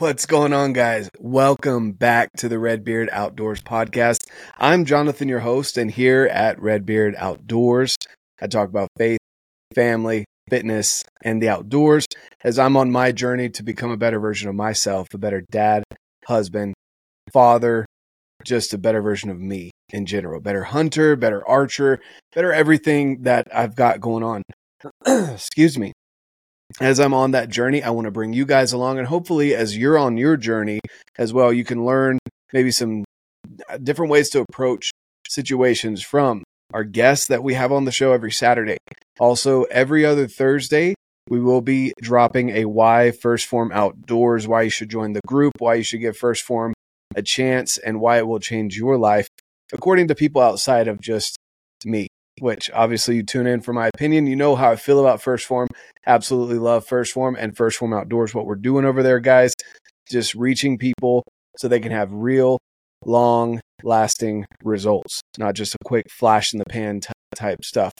[0.00, 1.10] What's going on, guys?
[1.18, 4.28] Welcome back to the Redbeard Outdoors podcast.
[4.56, 7.96] I'm Jonathan, your host, and here at Redbeard Outdoors,
[8.40, 9.18] I talk about faith,
[9.74, 12.06] family, fitness, and the outdoors
[12.44, 15.82] as I'm on my journey to become a better version of myself, a better dad,
[16.26, 16.74] husband,
[17.32, 17.84] father,
[18.44, 21.98] just a better version of me in general, better hunter, better archer,
[22.36, 24.44] better everything that I've got going on.
[25.34, 25.92] Excuse me
[26.80, 28.98] as I'm on that journey, I want to bring you guys along.
[28.98, 30.80] And hopefully, as you're on your journey
[31.16, 32.18] as well, you can learn
[32.52, 33.04] maybe some
[33.68, 34.90] uh, different ways to approach
[35.28, 38.76] situations from our guests that we have on the show every Saturday.
[39.18, 40.94] Also, every other Thursday,
[41.28, 45.54] we will be dropping a why 1st Phorm outdoors, why you should join the group,
[45.58, 46.74] why you should give 1st Phorm
[47.14, 49.28] a chance, and why it will change your life,
[49.72, 51.36] according to people outside of just
[51.84, 52.08] me
[52.40, 54.26] which obviously you tune in for my opinion.
[54.26, 55.68] You know how I feel about 1st Phorm.
[56.06, 59.54] Absolutely love 1st Phorm and 1st Phorm Outdoors, what we're doing over there, guys.
[60.10, 61.24] Just reaching people
[61.56, 62.58] so they can have real,
[63.04, 67.00] long lasting results, not just a quick flash in the pan
[67.34, 67.92] type stuff.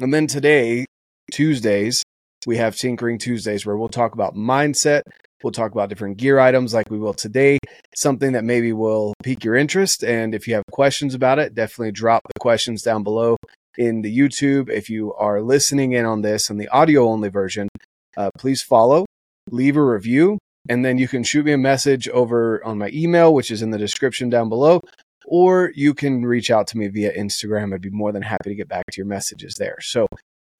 [0.00, 0.86] And then today,
[1.32, 2.02] Tuesdays,
[2.46, 5.02] we have Tinkering Tuesdays where we'll talk about mindset.
[5.42, 7.58] We'll talk about different gear items like we will today,
[7.94, 10.04] something that maybe will pique your interest.
[10.04, 13.36] And if you have questions about it, definitely drop the questions down below
[13.76, 14.68] in the YouTube.
[14.68, 17.68] If you are listening in on this in the audio only version,
[18.16, 19.06] uh, please follow,
[19.50, 23.32] leave a review, and then you can shoot me a message over on my email,
[23.32, 24.80] which is in the description down below,
[25.26, 27.74] or you can reach out to me via Instagram.
[27.74, 29.78] I'd be more than happy to get back to your messages there.
[29.80, 30.06] So,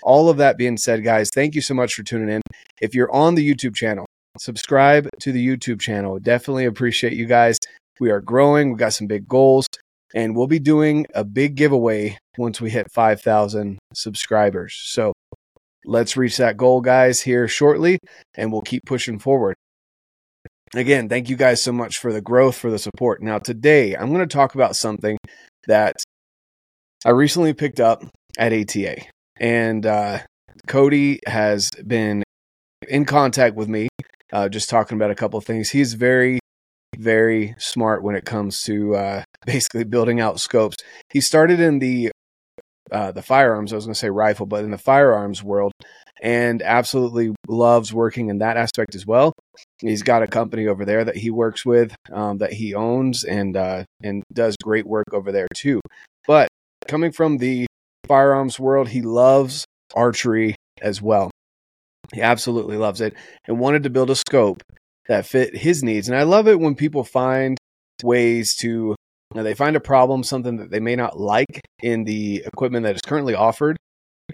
[0.03, 2.41] all of that being said, guys, thank you so much for tuning in.
[2.81, 4.06] If you're on the YouTube channel,
[4.38, 6.19] subscribe to the YouTube channel.
[6.19, 7.58] Definitely appreciate you guys.
[7.98, 8.70] We are growing.
[8.70, 9.66] We've got some big goals
[10.14, 14.75] and we'll be doing a big giveaway once we hit 5,000 subscribers.
[14.83, 15.12] So
[15.84, 17.98] let's reach that goal, guys, here shortly,
[18.34, 19.55] and we'll keep pushing forward.
[20.75, 23.22] Again, thank you guys so much for the growth, for the support.
[23.22, 25.19] Now, today I'm going to talk about something
[25.66, 26.03] that
[27.05, 28.05] I recently picked up
[28.38, 28.97] at ATA,
[29.38, 30.19] and uh,
[30.66, 32.22] Cody has been
[32.88, 33.88] in contact with me,
[34.32, 35.71] uh, just talking about a couple of things.
[35.71, 36.40] He's very
[37.00, 40.77] very smart when it comes to uh, basically building out scopes.
[41.11, 42.12] He started in the
[42.93, 43.72] uh, the firearms.
[43.72, 45.72] I was going to say rifle, but in the firearms world,
[46.22, 49.33] and absolutely loves working in that aspect as well.
[49.78, 53.56] He's got a company over there that he works with, um, that he owns, and
[53.56, 55.81] uh, and does great work over there too.
[56.27, 56.49] But
[56.89, 57.66] coming from the
[58.06, 61.31] firearms world, he loves archery as well.
[62.12, 63.15] He absolutely loves it
[63.47, 64.62] and wanted to build a scope
[65.10, 66.09] that fit his needs.
[66.09, 67.59] And I love it when people find
[68.03, 68.97] ways to you
[69.34, 72.94] know, they find a problem, something that they may not like in the equipment that
[72.94, 73.76] is currently offered,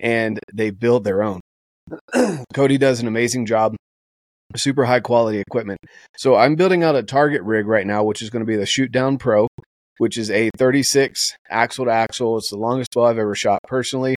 [0.01, 1.41] and they build their own.
[2.55, 3.75] Cody does an amazing job,
[4.55, 5.79] super high quality equipment.
[6.19, 8.67] So I'm building out a target rig right now, which is going to be the
[8.67, 9.49] Shoot Down Pro,
[9.97, 12.37] which is a 36 axle to axle.
[12.37, 14.15] It's the longest bow I've ever shot personally,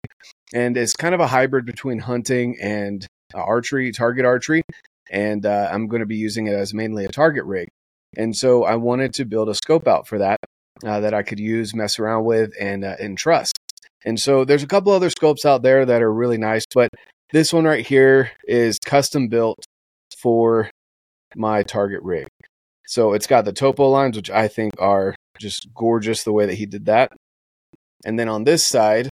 [0.53, 4.63] and it's kind of a hybrid between hunting and archery, target archery
[5.11, 7.69] and uh, I'm going to be using it as mainly a target rig.
[8.17, 10.39] And so I wanted to build a scope out for that
[10.85, 13.59] uh, that I could use, mess around with, and uh, and trust.
[14.05, 16.89] And so there's a couple other scopes out there that are really nice, but
[17.33, 19.59] this one right here is custom built
[20.17, 20.71] for
[21.37, 22.27] my target rig.
[22.87, 26.55] So it's got the topo lines, which I think are just gorgeous the way that
[26.55, 27.13] he did that.
[28.05, 29.11] And then on this side,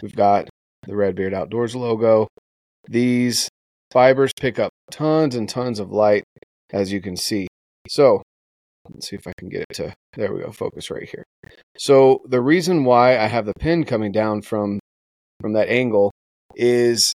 [0.00, 0.48] we've got
[0.86, 2.28] the Redbeard Outdoors logo.
[2.88, 3.48] These
[3.94, 6.24] Fibers pick up tons and tons of light,
[6.72, 7.46] as you can see.
[7.88, 8.24] So
[8.92, 11.22] let's see if I can get it to, there we go, focus right here.
[11.78, 14.80] So the reason why I have the pin coming down from,
[15.40, 16.10] from that angle
[16.56, 17.12] is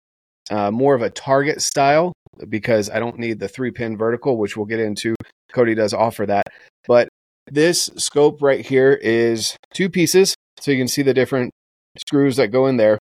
[0.52, 2.14] uh, more of a target style
[2.48, 5.16] because I don't need the three pin vertical, which we'll get into.
[5.52, 6.46] Cody does offer that.
[6.88, 7.10] But
[7.48, 10.36] this scope right here is two pieces.
[10.60, 11.50] So you can see the different
[11.98, 13.00] screws that go in there.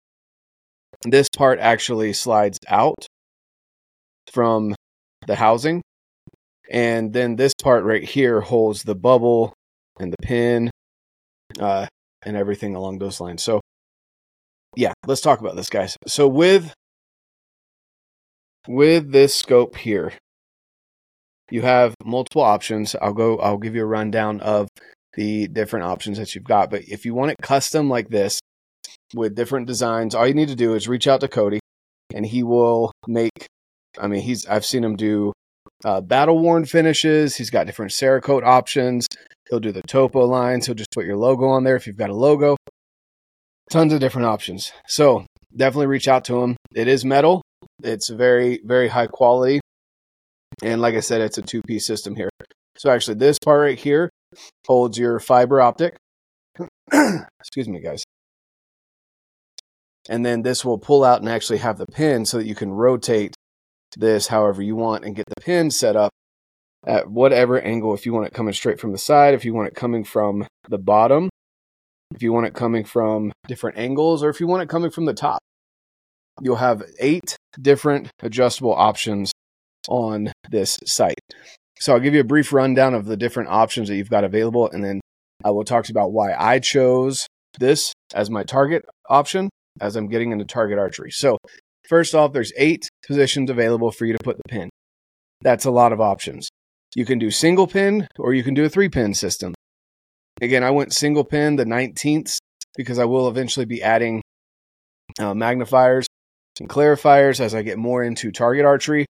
[1.04, 3.08] This part actually slides out
[4.32, 4.76] from
[5.28, 5.82] the housing.
[6.72, 9.54] And then this part right here holds the bubble
[10.00, 10.72] and the pin
[11.60, 11.88] uh,
[12.24, 13.44] and everything along those lines.
[13.44, 13.60] So,
[14.76, 15.98] yeah, let's talk about this, guys.
[16.08, 16.74] So with
[18.68, 20.14] with this scope here,
[21.50, 22.96] you have multiple options.
[23.02, 23.38] I'll go.
[23.40, 24.70] I'll give you a rundown of
[25.16, 26.70] the different options that you've got.
[26.70, 28.40] But if you want it custom like this
[29.14, 31.60] with different designs, all you need to do is reach out to Cody,
[32.14, 33.48] and he will make
[34.00, 35.34] I mean, he's I've seen him do
[35.84, 37.36] uh, battle worn finishes.
[37.36, 39.08] He's got different Cerakote options.
[39.50, 40.66] He'll do the topo lines.
[40.66, 42.56] He'll just put your logo on there if you've got a logo.
[43.70, 44.72] Tons of different options.
[44.88, 46.56] So definitely reach out to him.
[46.76, 47.42] It is metal.
[47.84, 49.60] It's very very high quality.
[50.64, 52.30] And like I said, it's a two piece system here.
[52.78, 54.10] So actually, this part right here
[54.68, 55.96] holds your fiber optic.
[57.40, 58.04] Excuse me, guys.
[60.10, 62.72] And then this will pull out and actually have the pin so that you can
[62.72, 63.36] rotate
[63.98, 66.12] this however you want and get the pin set up
[66.86, 67.94] at whatever angle.
[67.94, 70.48] If you want it coming straight from the side, if you want it coming from
[70.70, 71.30] the bottom,
[72.14, 75.06] if you want it coming from different angles, or if you want it coming from
[75.06, 75.40] the top.
[76.42, 79.32] You'll have eight different adjustable options
[79.88, 81.20] on this sight.
[81.80, 84.70] So I'll give you a brief rundown of the different options that you've got available,
[84.70, 85.02] and then
[85.44, 87.28] I will talk to you about why I chose
[87.60, 89.50] this as my target option
[89.80, 91.12] as I'm getting into target archery.
[91.12, 91.38] So
[91.88, 94.70] first off, there's eight positions available for you to put the pin.
[95.42, 96.50] That's a lot of options.
[96.96, 99.54] You can do single pin or you can do a three pin system.
[100.42, 102.38] Again, I went single pin the 19th
[102.76, 104.22] because I will eventually be adding
[105.20, 106.06] uh, magnifiers
[106.60, 109.06] and clarifiers as I get more into target archery.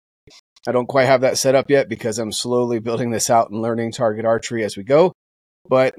[0.66, 3.62] I don't quite have that set up yet because I'm slowly building this out and
[3.62, 5.12] learning target archery as we go.
[5.68, 5.94] But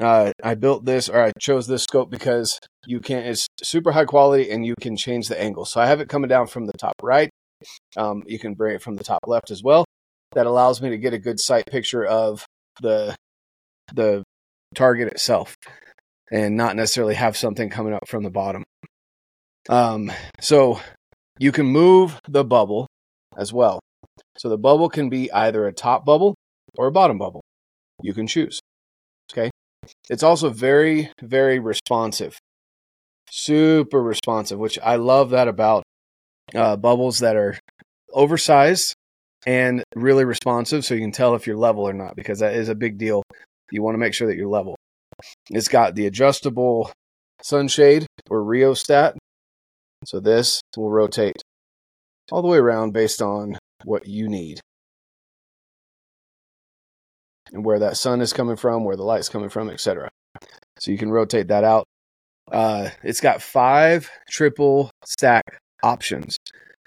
[0.00, 4.04] uh, I built this or I chose this scope because you can it's super high
[4.04, 5.64] quality and you can change the angle.
[5.64, 7.30] So I have it coming down from the top right.
[7.96, 9.84] Um, you can bring it from the top left as well.
[10.32, 12.44] That allows me to get a good sight picture of
[12.80, 13.16] the
[13.94, 14.22] the
[14.74, 15.56] target itself
[16.30, 18.64] and not necessarily have something coming up from the bottom.
[19.68, 20.80] Um, so
[21.38, 22.86] you can move the bubble
[23.36, 23.80] as well.
[24.38, 26.34] So the bubble can be either a top bubble
[26.76, 27.42] or a bottom bubble.
[28.02, 28.60] You can choose.
[29.32, 29.50] Okay.
[30.08, 32.38] It's also very, very responsive.
[33.30, 35.82] Super responsive, which I love that about
[36.54, 37.58] uh, bubbles that are
[38.12, 38.94] oversized
[39.46, 42.68] and really responsive so you can tell if you're level or not because that is
[42.68, 43.22] a big deal.
[43.70, 44.76] You want to make sure that you're level.
[45.50, 46.92] It's got the adjustable
[47.42, 49.16] sunshade or rheostat.
[50.04, 51.42] So this will rotate
[52.30, 54.60] all the way around based on what you need
[57.52, 60.08] and where that sun is coming from, where the light's coming from, etc.
[60.78, 61.84] So you can rotate that out.
[62.50, 66.36] Uh, it's got five triple stack options.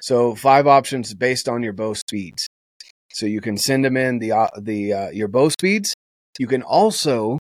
[0.02, 2.48] So five options based on your bow speeds.
[3.12, 5.94] So you can send them in the uh, the uh, your bow speeds.
[6.38, 7.40] You can also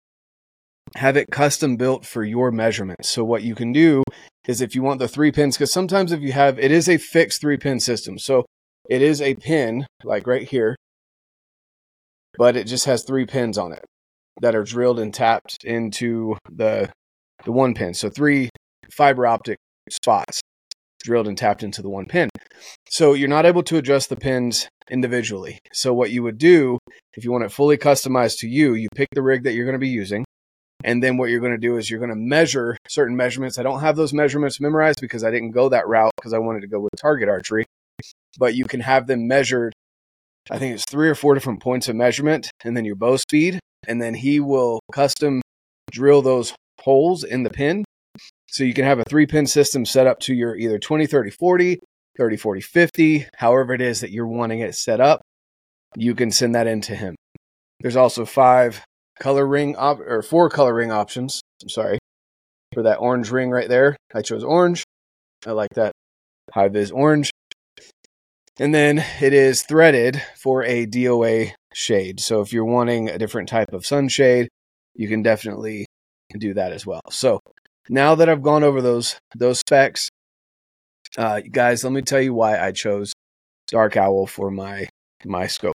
[0.94, 3.10] have it custom built for your measurements.
[3.10, 4.02] So what you can do
[4.46, 6.96] is if you want the three pins, because sometimes if you have it is a
[6.96, 8.18] fixed three pin system.
[8.18, 8.46] So
[8.88, 10.76] it is a pin like right here
[12.38, 13.85] but it just has three pins on it
[14.41, 16.91] that are drilled and tapped into the
[17.44, 17.94] the one pin.
[17.94, 18.50] So three
[18.91, 19.59] fiber optic
[19.91, 20.41] spots
[21.03, 22.29] drilled and tapped into the one pin.
[22.88, 25.59] So you're not able to adjust the pins individually.
[25.73, 26.79] So what you would do
[27.15, 29.75] if you want it fully customized to you, you pick the rig that you're going
[29.75, 30.25] to be using.
[30.85, 33.59] And then what you're going to do is you're going to measure certain measurements.
[33.59, 36.61] I don't have those measurements memorized because I didn't go that route because I wanted
[36.61, 37.65] to go with target archery.
[38.38, 39.73] But you can have them measured
[40.50, 43.58] I think it's three or four different points of measurement, and then your bow speed,
[43.87, 45.43] and then he will custom
[45.90, 47.84] drill those holes in the pin.
[48.48, 51.31] So you can have a three pin system set up to your either 20, 30,
[51.31, 51.78] 40,
[52.16, 55.20] 30, 40, 50, however it is that you're wanting it set up.
[55.96, 57.16] You can send that in to him.
[57.81, 58.82] There's also five
[59.19, 61.40] color ring op- or four color ring options.
[61.62, 61.99] I'm sorry
[62.72, 63.96] for that orange ring right there.
[64.14, 64.84] I chose orange.
[65.46, 65.92] I like that
[66.52, 67.31] high vis orange.
[68.58, 72.20] And then it is threaded for a DOA shade.
[72.20, 74.49] So if you're wanting a different type of sunshade,
[74.95, 75.87] you can definitely
[76.38, 77.02] do that as well.
[77.11, 77.40] So
[77.88, 80.09] now that I've gone over those those specs,
[81.19, 83.12] uh, guys, let me tell you why I chose
[83.69, 84.88] Dark Owl for my
[85.25, 85.75] my scope.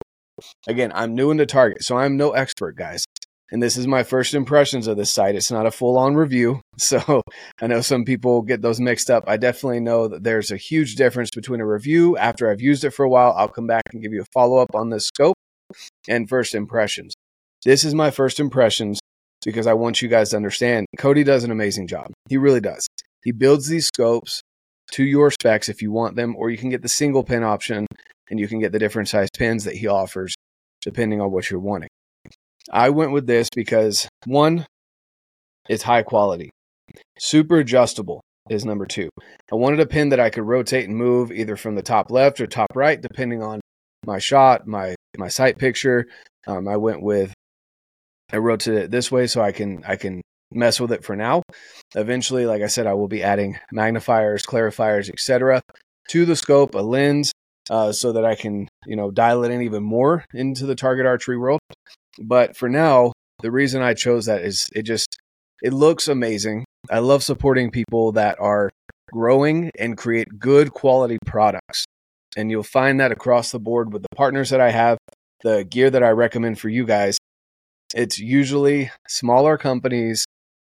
[0.68, 3.04] Again, I'm new into Target, so I'm no expert, guys
[3.50, 5.34] and this is my first impressions of this sight.
[5.34, 6.60] It's not a full on review.
[6.80, 7.22] So
[7.60, 9.24] I know some people get those mixed up.
[9.26, 12.90] I definitely know that there's a huge difference between a review after I've used it
[12.90, 13.34] for a while.
[13.36, 15.34] I'll come back and give you a follow up on this scope
[16.08, 17.14] and first impressions.
[17.64, 19.00] This is my first impressions
[19.44, 22.12] because I want you guys to understand Cody does an amazing job.
[22.28, 22.86] He really does.
[23.24, 24.40] He builds these scopes
[24.92, 27.86] to your specs if you want them, or you can get the single pin option
[28.30, 30.36] and you can get the different size pins that he offers
[30.82, 31.88] depending on what you're wanting.
[32.70, 34.66] I went with this because one,
[35.68, 36.50] it's high quality.
[37.18, 38.20] Super adjustable
[38.50, 39.08] is number two.
[39.52, 42.40] I wanted a pin that I could rotate and move either from the top left
[42.40, 43.60] or top right, depending on
[44.06, 46.06] my shot, my my sight picture.
[46.46, 47.32] Um, I went with
[48.32, 50.22] I rotated it this way so I can I can
[50.52, 51.42] mess with it for now.
[51.94, 55.62] Eventually, like I said, I will be adding magnifiers, clarifiers, etc.
[56.08, 57.32] to the scope, a lens,
[57.70, 61.06] uh, so that I can you know dial it in even more into the target
[61.06, 61.60] archery world.
[62.18, 65.18] But for now, the reason I chose that is it just
[65.62, 66.64] it looks amazing.
[66.90, 68.70] I love supporting people that are
[69.12, 71.84] growing and create good quality products.
[72.36, 74.98] And you'll find that across the board with the partners that I have,
[75.42, 77.18] the gear that I recommend for you guys.
[77.94, 80.24] It's usually smaller companies,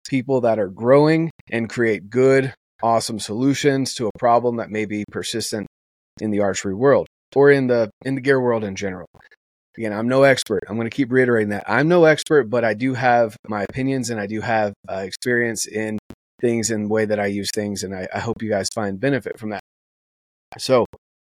[0.08, 5.06] people that are growing and create good, awesome solutions to a problem that may be
[5.12, 5.68] persistent
[6.20, 9.08] in the archery world or in the in the gear world in general.
[9.77, 10.63] Again, I'm no expert.
[10.70, 11.63] I'm going to keep reiterating that.
[11.67, 15.67] I'm no expert, but I do have my opinions and I do have uh, experience
[15.67, 16.00] in
[16.41, 17.84] things and the way that I use things.
[17.84, 19.62] And I, I hope you guys find benefit from that.
[20.58, 20.86] So,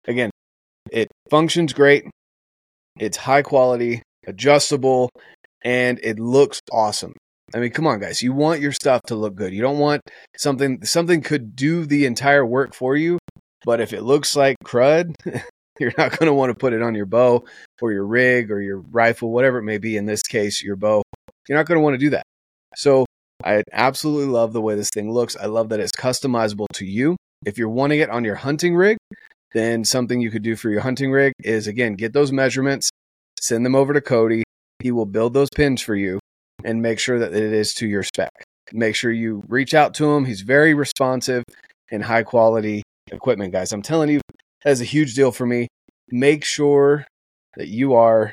[0.07, 0.31] again,
[0.91, 2.05] it functions great.
[2.99, 5.11] It's high quality, adjustable,
[5.63, 7.15] and it looks awesome.
[7.55, 8.23] I mean, come on, guys.
[8.23, 9.53] You want your stuff to look good.
[9.53, 10.03] You don't want
[10.37, 13.19] something, something could do the entire work for you.
[13.65, 15.15] But if it looks like crud,
[15.81, 17.45] you're not going to want to put it on your bow
[17.81, 19.97] or your rig or your rifle, whatever it may be.
[19.97, 21.03] In this case, your bow.
[21.49, 22.25] You're not going to want to do that.
[22.77, 23.07] So
[23.45, 25.37] I absolutely love the way this thing looks.
[25.37, 27.17] I love that it's customizable to you.
[27.47, 28.99] If you're wanting it on your hunting rig,
[29.55, 32.91] then something you could do for your hunting rig is again, get those measurements,
[33.41, 34.43] send them over to Cody.
[34.81, 36.21] He will build those pins for you
[36.65, 38.31] and make sure that it is to your spec.
[38.73, 40.25] Make sure you reach out to him.
[40.25, 41.45] He's very responsive
[41.91, 43.73] and high quality equipment, guys.
[43.73, 44.21] I'm telling you,
[44.65, 45.69] that's a huge deal for me.
[46.11, 47.07] Make sure
[47.57, 48.33] that you are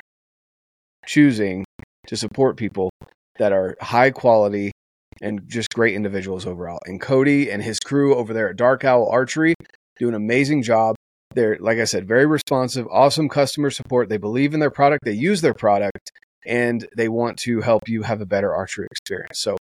[1.06, 1.64] choosing
[2.06, 2.90] to support people
[3.38, 4.72] that are high quality
[5.20, 6.80] and just great individuals overall.
[6.86, 9.54] And Cody and his crew over there at Dark Owl Archery
[9.98, 10.96] do an amazing job.
[11.34, 14.08] They're, like I said, very responsive, awesome customer support.
[14.08, 16.10] They believe in their product, they use their product,
[16.46, 19.40] and they want to help you have a better archery experience.
[19.40, 19.56] So,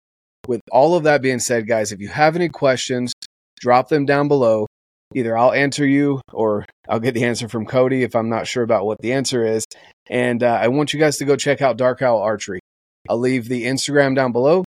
[0.46, 3.12] with all of that being said, guys, if you have any questions,
[3.60, 4.66] drop them down below.
[5.14, 8.62] Either I'll answer you or I'll get the answer from Cody if I'm not sure
[8.62, 9.64] about what the answer is.
[10.08, 12.60] And uh, I want you guys to go check out Dark Owl Archery.
[13.08, 14.64] I'll leave the Instagram down below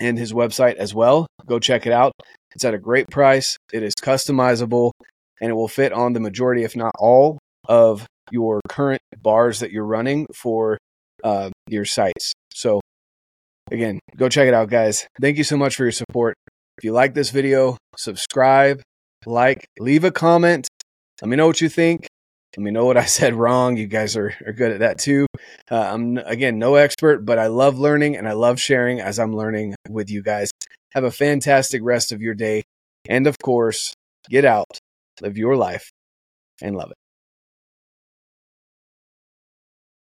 [0.00, 1.26] and his website as well.
[1.46, 2.12] Go check it out.
[2.54, 3.56] It's at a great price.
[3.72, 4.92] It is customizable
[5.40, 9.70] and it will fit on the majority, if not all, of your current bars that
[9.70, 10.78] you're running for
[11.22, 12.32] uh, your sights.
[12.52, 12.80] So,
[13.70, 15.06] again, go check it out, guys.
[15.20, 16.34] Thank you so much for your support.
[16.78, 18.82] If you like this video, subscribe,
[19.26, 20.68] like, leave a comment.
[21.20, 22.06] Let me know what you think.
[22.56, 23.76] Let me know what I said wrong.
[23.76, 25.26] You guys are, are good at that too.
[25.70, 29.36] Uh, I'm, again, no expert, but I love learning and I love sharing as I'm
[29.36, 30.50] learning with you guys.
[30.92, 32.62] Have a fantastic rest of your day.
[33.08, 33.92] And of course,
[34.30, 34.78] get out,
[35.20, 35.90] live your life,
[36.62, 36.96] and love it.